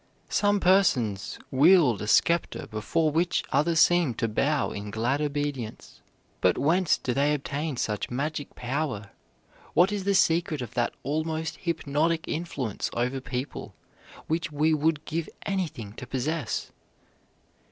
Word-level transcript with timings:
Some 0.29 0.59
persons 0.59 1.37
wield 1.51 2.01
a 2.01 2.07
scepter 2.07 2.65
before 2.65 3.11
which 3.11 3.43
others 3.51 3.79
seem 3.81 4.15
to 4.15 4.27
bow 4.27 4.71
in 4.71 4.89
glad 4.89 5.21
obedience. 5.21 6.01
But 6.41 6.57
whence 6.57 6.97
do 6.97 7.13
they 7.13 7.35
obtain 7.35 7.77
such 7.77 8.09
magic 8.09 8.55
power? 8.55 9.11
What 9.75 9.91
is 9.91 10.03
the 10.03 10.15
secret 10.15 10.63
of 10.63 10.73
that 10.73 10.95
almost 11.03 11.57
hypnotic 11.57 12.27
influence 12.27 12.89
over 12.95 13.21
people 13.21 13.75
which 14.25 14.51
we 14.51 14.73
would 14.73 15.05
give 15.05 15.29
anything 15.45 15.93
to 15.97 16.07
possess? 16.07 16.71